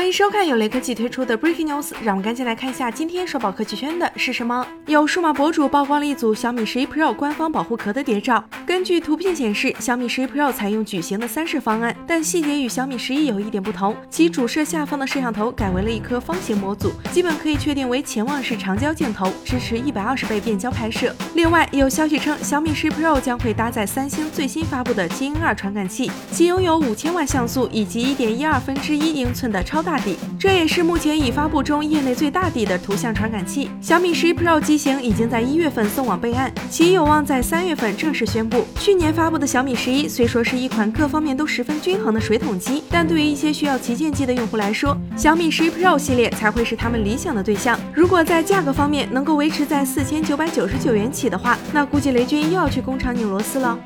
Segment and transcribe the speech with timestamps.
[0.00, 4.66] 欢迎收看由雷科技推出的 Breaking News，让我们赶紧来看一下今天刷爆科技圈的是什么。
[4.86, 8.42] 有数码博主曝光了一组小米十一 Pro 官方保护壳的谍照。
[8.64, 21.14] 根据图片显示，小米十一 Pro 采用矩形的三摄方案，但细节与小米十一有一点不同，其主摄下方的摄像头改为了一颗方形模组，基本可以确定为潜望式长焦镜头，支持一百二十倍变焦拍摄。
[21.34, 29.84] 另外，有消息称小米十一 Pro 将会搭载三星最新发布的基因二传感器，其拥有五千万像素以及一点一二分之一英寸的超。
[29.89, 33.68] 大大底，这也是目前已发布中业内最大底的图像传感器。
[33.80, 38.64] 小米十一 Pro 机型已经在一月份送往备案，其有望在三月份正式宣布。
[38.78, 47.76] 去年发布的小米十一虽说是一款各方面都十分均衡的水桶机，但对于一些需要旗舰机的用户来说，小米十一 Pro 系列才会是他们理想的对象。
[47.92, 53.76] 如果在价格方面能够维持在四千九百九十九元起的话，那估计雷军又要去工厂拧螺丝了。